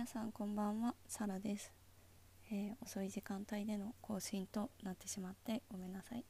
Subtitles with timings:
[0.00, 1.70] 皆さんこんばんはサラです、
[2.50, 6.24] えー、遅い時間帯での更新となってしまってごめんなさい、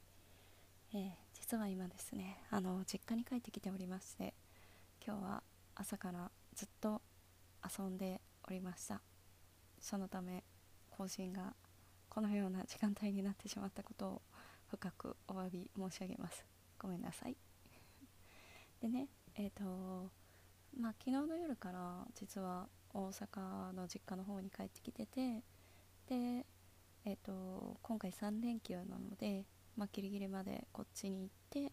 [0.93, 1.09] えー、
[1.39, 4.33] 実は今ですねあの実家に帰ってきておりまして
[5.07, 5.43] 今日は
[5.73, 7.01] 朝からずっと
[7.63, 8.99] 遊んでおりました。
[9.79, 10.43] そのため
[10.89, 11.53] 更新が
[12.09, 14.21] このような時間帯になってしまったことを
[14.69, 16.45] 深くお詫び申し上げます。
[16.77, 17.37] ごめんなさい。
[18.81, 20.11] でねえっ、ー、と
[20.77, 25.43] まあ昨日の夜から実は大阪の実家の方に帰ってきてて
[26.07, 26.45] で、
[27.05, 29.45] えーと、今回3連休なので、
[29.77, 31.71] まあ、ギリギリまでこっちに行って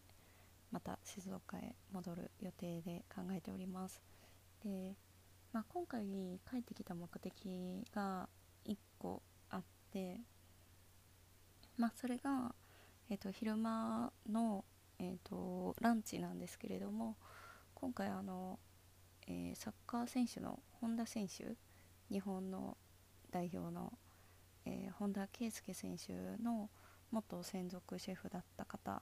[0.71, 4.01] また静岡へ戻る予定で考えております。
[4.63, 4.95] で、
[5.51, 6.05] まあ、今回
[6.49, 8.29] 帰ってきた目的が
[8.65, 10.19] 1個あって
[11.77, 12.53] まあそれが、
[13.09, 14.63] えーと、昼間の、
[14.99, 17.15] えーとランチなんですけれども
[17.73, 18.59] 今回あの
[19.29, 21.55] えー、サッカー選手の本田選手
[22.11, 22.77] 日本の
[23.31, 23.93] 代表の、
[24.65, 26.13] えー、本田圭佑選手
[26.43, 26.69] の
[27.11, 29.01] 元専属シェフだった方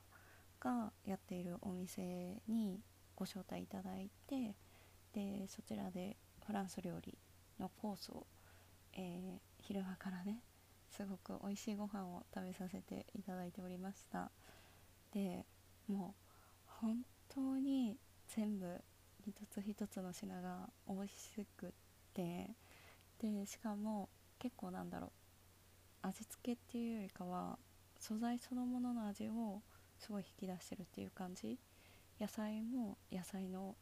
[0.60, 2.82] がやっているお店に
[3.16, 4.56] ご招待いただいて
[5.14, 7.18] でそちらでフランス料理
[7.60, 8.28] のコースを、
[8.94, 10.42] えー、昼間からね
[10.90, 14.32] すごく美味しいご飯を食べさせていただいておりました。
[15.14, 15.46] で
[15.88, 16.98] もう本
[17.30, 17.98] 当に
[18.28, 18.82] 全部
[19.28, 21.70] 一つ一つの品が美味しくっ
[22.14, 22.50] て
[23.20, 24.08] でしかも
[24.40, 25.08] 結構なんだろ
[26.04, 27.58] う味付けっていうよりかは
[28.00, 29.62] 素材そのものの味を
[30.00, 31.58] すごい引き出してるっていう感じ。
[32.22, 33.76] 野菜も野菜の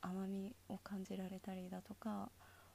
[0.00, 2.30] 甘みを感じられたりだとか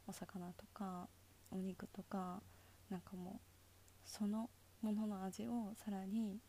[0.08, 1.08] お魚とか
[1.52, 2.42] お肉とか
[2.90, 3.40] なんかもう
[4.06, 4.50] その
[4.82, 6.40] ものの味をさらに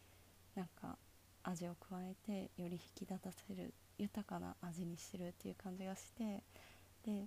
[0.54, 0.96] なんか
[1.42, 6.42] 味を加えてより引き立たせる豊かな味にしてるっていう感じがして
[7.04, 7.26] で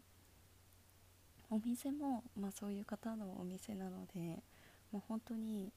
[1.50, 4.44] お店も、まあ、そういう方のお店なので
[4.92, 5.72] もう本当に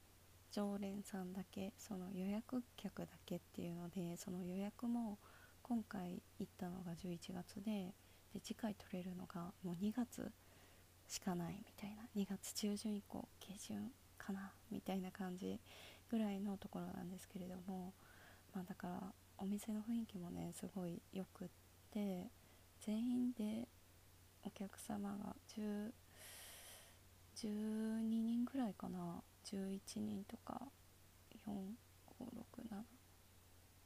[0.51, 5.17] 常連さんだけその予約客だけっていうのでその予約も
[5.61, 7.93] 今回行ったのが11月で
[8.33, 10.31] で次回取れるのがもう2月
[11.07, 15.59] しかないみたいな2月中旬以降下旬かなみたいな感じ
[16.09, 17.93] ぐらいのところなんですけれども
[18.53, 21.47] まあだからお店の雰囲気もねすごいよくっ
[21.91, 22.29] て
[22.79, 23.67] 全員で
[24.45, 25.91] お客様が10
[27.35, 29.23] 12人ぐらいかな。
[29.45, 30.61] 11人とか
[31.47, 32.83] 4567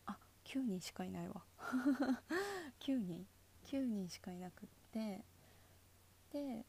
[0.07, 1.43] あ9人しかいないわ。
[2.81, 3.25] 9人。
[3.66, 5.23] 9人しかいなくって
[6.31, 6.66] で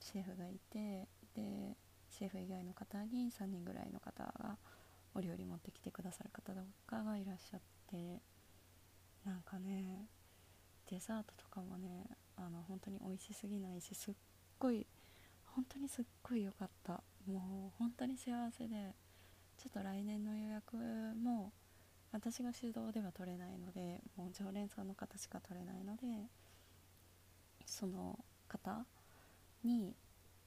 [0.00, 1.76] シェフがいてで
[2.10, 4.58] シェフ以外の方に3人ぐらいの方が
[5.14, 7.60] お料理持ってきてくださる方とかがいらっしゃっ
[7.90, 8.20] て
[9.24, 10.06] なんかね
[10.90, 14.14] デザートとかもねあの本当に美味しすぎないしすっ
[14.58, 14.86] ごい
[15.44, 17.02] 本当にすっごい良かった。
[17.26, 18.94] もう本当に幸せで
[19.56, 21.52] ちょっと来年の予約も
[22.12, 26.02] 私が主導では取れないのでもう常連さんの方しか取れないので
[27.64, 28.84] その方
[29.64, 29.96] に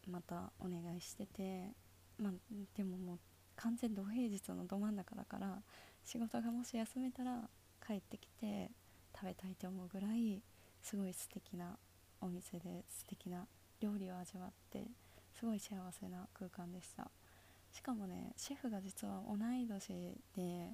[0.07, 1.71] またお願いしてて
[2.19, 2.33] まあ
[2.75, 3.19] でももう
[3.57, 5.61] 完全土平日のど真ん中だから
[6.05, 7.49] 仕事がもし休めたら
[7.85, 8.71] 帰ってきて
[9.13, 10.41] 食べたいと思うぐらい
[10.81, 11.77] すごい素敵な
[12.21, 13.45] お店で素敵な
[13.79, 14.83] 料理を味わって
[15.37, 17.11] すごい幸せな空間でした。
[17.71, 20.73] しかもねシェフが実は同い年で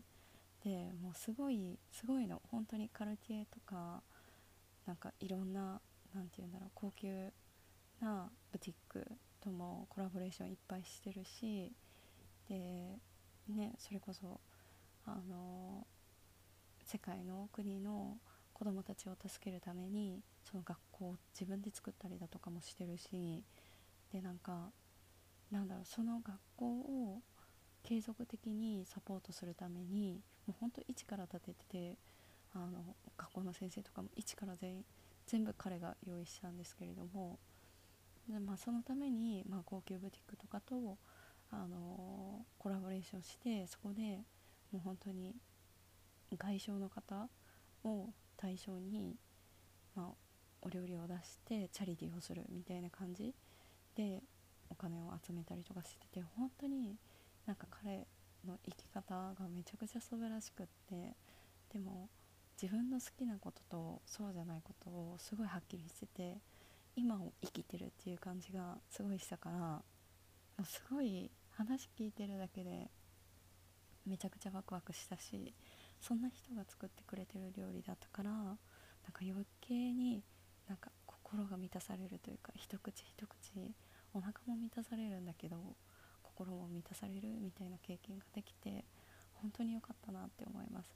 [0.64, 4.02] でもうすごいすごいの本当にカルティエとか
[4.86, 5.82] なんかいろんな
[6.14, 7.32] 何て言うんだろう高級
[8.00, 9.06] なブティック
[9.42, 11.74] ともコラボレーションいっぱいしてるし
[12.50, 13.00] で
[13.50, 14.40] ねそれこそ
[15.06, 15.86] あの
[16.86, 18.18] 世界の国の
[18.54, 23.44] 子どもたちを助けるためにその学校を自分で作ったりだとかもしてるし
[24.12, 24.70] でなんか
[25.52, 27.22] なんだろうその学校を
[27.84, 31.98] 継続的にサポートするためにもうほんと一から立ててて
[32.54, 34.84] あの学校の先生とかも一から全
[35.26, 37.40] 全部彼が用意したんですけれども
[38.30, 40.98] で、まあ、そのために、まあ、高級ブティックとかと
[41.54, 44.22] あのコラボレーションしてそこで
[44.72, 45.36] もう本当に
[46.38, 47.30] 外傷の方
[47.84, 49.16] を対象に、
[49.96, 50.16] まあ、
[50.62, 53.34] お料理を出してチャリティーをするみたいな感じ
[53.96, 54.24] で
[54.70, 56.96] お金を集めたりとかしてて本当に
[57.46, 58.08] なんか彼
[58.48, 61.16] の生き方がめちゃくちゃ素晴らしくって
[61.72, 62.10] でも
[62.60, 66.38] 自分の好きなこととそうじゃないことをすごいはっきりしてて
[66.96, 69.50] 今を生きてるっていう感じがすごいしたか
[70.58, 72.90] らすごい話聞いてるだけで
[74.06, 75.54] めちゃくちゃワクワクしたし
[76.02, 78.56] そんな人が作ってくれてる料理だったからなん
[79.12, 80.24] か余計に
[80.68, 83.74] なんか心が満たされるというか一口一口
[84.14, 85.58] お腹も満たされるんだけど
[86.22, 88.86] 心も満たされるみたいな経験ができて
[89.36, 90.90] 本当に良かったなって思います。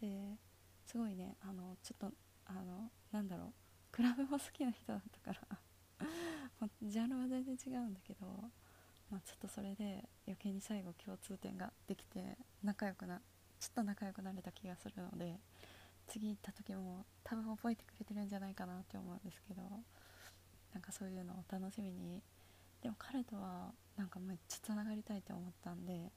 [0.00, 0.38] で
[0.84, 2.14] すごいねあのちょっと
[2.46, 3.52] あのなんだろう
[3.90, 5.58] クラブも好きな人だったから
[6.82, 8.50] ジャンルは全然違うんだけど、
[9.56, 13.22] それで余計に最後共通点ができて仲良くな
[13.58, 15.40] ちょっと仲良くなれた気がするので
[16.06, 19.62] 次行った時も多分覚えてくれてるんじゃないかなって思うんですけど
[20.74, 22.22] なんかそういうのを楽しみに。
[22.82, 26.12] でも彼とはなんかめっちゃつながりたいって思ったんで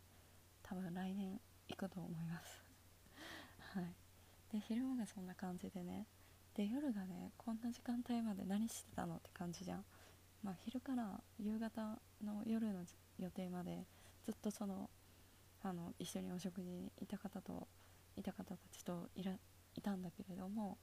[0.61, 1.39] 多分来年
[1.69, 2.61] 行くと思います。
[3.73, 3.95] はい。
[4.51, 6.05] で昼間がそんな感じでね
[6.53, 9.85] で夜がねこんな時間帯まで何してたのって感じじゃん。
[10.43, 12.85] まあ昼から夕方の夜の
[13.19, 13.85] 予定まで
[14.25, 14.89] ずっとその
[15.61, 17.67] あの一緒にお食事にいた方と
[18.15, 19.33] いた方たちといら
[19.75, 20.77] いたんだけれども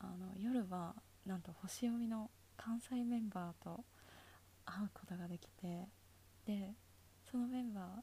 [0.00, 3.84] あの夜はなんと星読みの関西メンバーと
[4.64, 5.88] 会うことができて
[6.46, 6.74] で
[7.30, 8.02] そのメンバ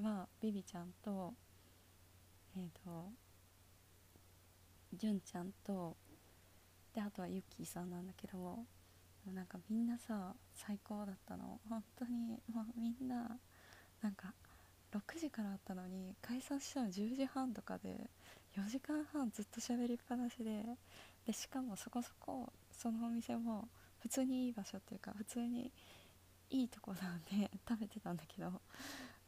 [0.00, 1.34] ーはビビちゃんと
[2.56, 3.10] えっ、ー、と
[4.94, 5.96] 純ちゃんと
[6.94, 8.58] であとはユッキーさんなんだけど
[9.30, 11.60] なんかみんなさ最高だったの。
[11.68, 13.38] 本当にもうみんな
[14.02, 14.34] なんか
[14.92, 18.10] 6時からあったのに解散したの10時半とかで
[18.56, 20.64] 4時間半ずっと喋りっぱなしで
[21.26, 23.68] でしかもそこそこそのお店も
[24.00, 25.70] 普通にいい場所っていうか普通に
[26.50, 28.50] いいとこなんで食べてたんだけど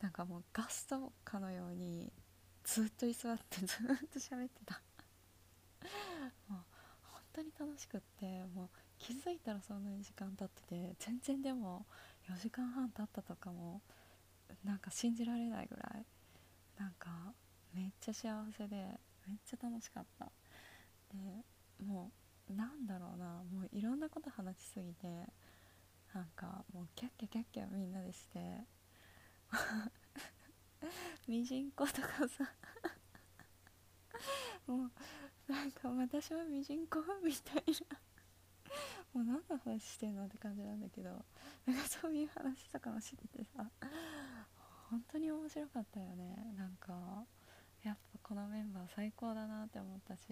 [0.03, 2.13] なんかもうガストかのように
[2.65, 3.69] ずっと居座ってずっ
[4.13, 4.81] と喋ってた。
[6.49, 6.65] もう
[7.13, 8.69] 本当に楽しくってもう
[8.99, 11.87] 気づいたらそんなに時間経ってて全然でも
[12.29, 13.83] 4時間半経ったとかも
[14.65, 16.07] なんか信じられないぐらい
[16.79, 17.35] なんか
[17.75, 18.77] めっちゃ幸せで
[19.27, 20.31] めっちゃ楽しかった。
[21.13, 21.45] で
[21.85, 22.11] も
[22.51, 25.07] うなんだろうなもういろんなこと話しすぎて
[26.13, 28.39] なんかもうキャッキャキャッキャみんなでして
[31.27, 32.53] ミジンコとかさ
[34.67, 34.91] も
[35.49, 37.99] うなんか私はミジンコみたいな。
[39.13, 41.11] もう何の話してんのって感じなんだけど
[41.67, 43.65] なんかそういう話とかもしててさ
[44.91, 46.55] 本当に面白かったよね。
[46.57, 47.25] なんか
[47.83, 50.23] やっぱこのメンバー最高だなって思ったし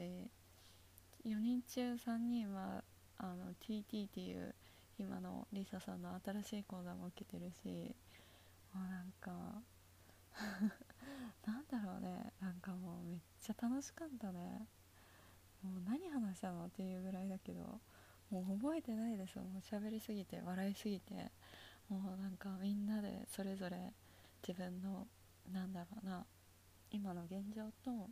[1.24, 2.82] 4人中3人は
[3.18, 4.54] あの TT っていう
[4.98, 7.94] 今のリサさんの新しい講座も受けてるし
[8.74, 9.62] もうなんか
[11.46, 12.32] なんだろうね。
[12.40, 14.66] なんかもうめっちゃ楽しかったね。
[15.62, 17.80] もう何話したのっていうぐらいだけど。
[18.32, 19.36] もう覚えてないです。
[19.36, 21.30] もう喋りすぎて笑いすぎて
[21.88, 23.92] もうなんかみんなでそれぞれ
[24.46, 25.06] 自分の
[25.52, 26.24] なんだろうな
[26.90, 28.08] 今の現状と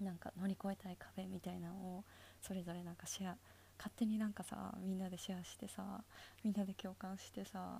[0.00, 2.04] なんか乗り越えたい壁みたいなのを
[2.40, 3.36] それぞれなんかシェア
[3.76, 6.02] 勝手になんかさみんなでシェアしてさ
[6.42, 7.78] みんなで共感してさ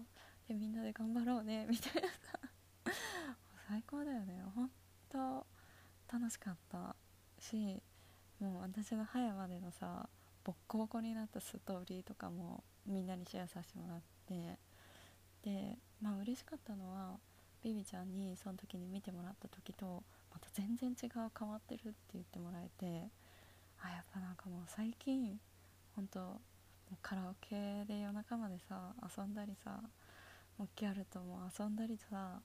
[0.48, 2.94] でみんなで頑張ろうね みたいなさ。
[3.68, 4.42] 最高だよね。
[4.54, 4.70] ほん
[5.10, 5.46] と
[6.10, 6.96] 楽しかった
[7.38, 7.82] し
[8.40, 10.08] もう私の葉山でのさ
[10.44, 14.58] ボッコボコになったストーリーとかもみんなにシェアさせてもらって
[15.42, 17.18] でまあ嬉しかったのは
[17.62, 20.02] ビビちゃんにその時に見てもらった時と
[20.32, 23.08] また全然違う変わってるって言ってもらえて
[23.82, 25.38] あやっぱなんかもう最近
[25.94, 26.40] ほんと
[27.02, 29.80] カラオケで夜中までさ遊んだりさ
[30.56, 32.40] もうギャルとも遊んだりさ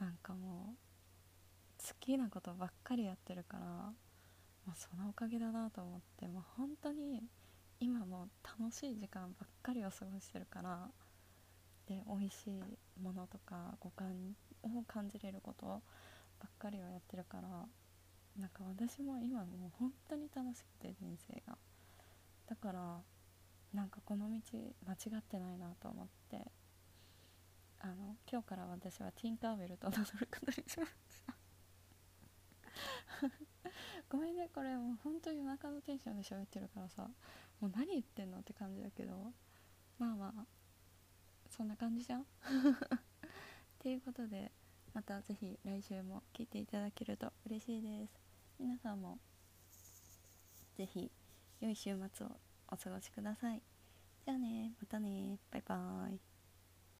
[0.00, 3.92] なんかもう好きなことばっかりやってるから
[4.68, 7.22] もうそのおかげだなと思ってもう本当に
[7.80, 8.28] 今も
[8.60, 10.88] 楽しい時間ばっかりを過ごしてるから
[11.88, 15.80] で美味しいものとか五感を感じれることば
[16.46, 17.48] っかりをやってるから
[18.38, 21.56] なんか私も今もう本当に楽しくて人生が。
[22.46, 22.98] だから
[23.72, 24.36] なんかこの道
[24.86, 26.50] 間違ってないなと思って
[27.80, 30.90] あの今日から私はティンカーベルと名乗ることにしまし
[31.26, 31.34] た。
[34.10, 37.08] ごめんねこれもう本当に夜中のテンションで喋ってるからさ
[37.60, 39.12] もう何言ってんのって感じだけど
[39.98, 40.44] まあまあ
[41.50, 42.20] そんな感じじゃん。
[42.22, 42.24] っ
[43.80, 44.52] ていうことで
[44.92, 48.12] また是非来週も聞いていただけると嬉しいです。
[48.58, 49.18] 皆さんも
[50.76, 51.10] 是非
[51.60, 53.62] 良い週末をお過ごしください。
[54.24, 55.38] じゃあねまたね。
[55.50, 56.37] バイバーイ。